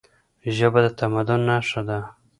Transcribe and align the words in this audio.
ژبه 0.55 0.79
د 0.85 0.87
تمدن 0.99 1.41
نښه 1.49 1.81
ده. 1.87 1.99